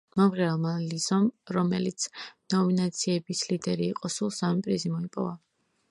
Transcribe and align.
მომღერალმა 0.19 0.71
ლიზომ, 0.93 1.27
რომელიც 1.57 2.07
ნომინაციების 2.55 3.45
ლიდერი 3.53 3.87
იყო, 3.93 4.13
სულ 4.19 4.37
სამი 4.43 4.69
პრიზი 4.71 4.97
მოიპოვა. 4.99 5.37